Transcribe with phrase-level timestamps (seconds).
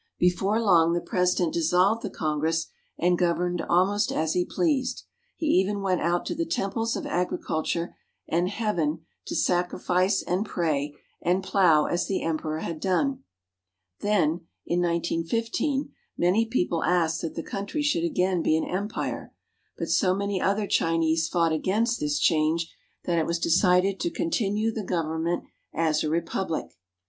[0.17, 2.65] Before long the President dissolved the Con gress
[2.97, 5.03] and governed almost as he pleased.
[5.35, 7.95] He even went out to the Temples of Agriculture
[8.27, 13.19] and Heaven to sacri fice and pray and plow as the Emperor had done.
[13.99, 14.41] Then,'— "l^^^^^^^^^K^^ si^^l^' I30 CHINA
[14.73, 19.31] in 191 5, many people asked that the country should again be an Empire.
[19.77, 22.73] But so many other Chinese fought against this change
[23.05, 26.71] that it was decided to continue the government as a Republic.